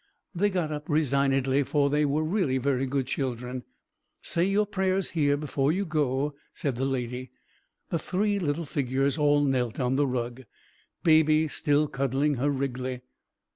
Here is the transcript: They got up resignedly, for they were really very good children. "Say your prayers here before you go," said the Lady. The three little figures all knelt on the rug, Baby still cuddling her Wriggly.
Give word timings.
They 0.33 0.49
got 0.49 0.71
up 0.71 0.89
resignedly, 0.89 1.61
for 1.61 1.87
they 1.91 2.05
were 2.05 2.23
really 2.23 2.57
very 2.57 2.87
good 2.87 3.05
children. 3.05 3.61
"Say 4.23 4.45
your 4.45 4.65
prayers 4.65 5.11
here 5.11 5.37
before 5.37 5.71
you 5.71 5.85
go," 5.85 6.33
said 6.53 6.75
the 6.75 6.85
Lady. 6.85 7.29
The 7.91 7.99
three 7.99 8.39
little 8.39 8.65
figures 8.65 9.19
all 9.19 9.43
knelt 9.45 9.79
on 9.79 9.97
the 9.97 10.07
rug, 10.07 10.41
Baby 11.03 11.47
still 11.47 11.87
cuddling 11.87 12.33
her 12.37 12.49
Wriggly. 12.49 13.01